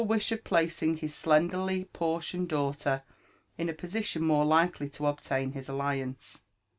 «h 0.09 0.31
of 0.31 0.43
placing 0.43 0.97
his 0.97 1.13
glenderiy 1.13 1.85
portioned 1.93 2.49
daughter 2.49 3.03
In 3.55 3.69
a 3.69 3.73
position 3.75 4.23
more 4.23 4.45
likely 4.45 4.89
to 4.89 5.05
obtain 5.05 5.51
bis 5.51 5.69
alliance. 5.69 6.41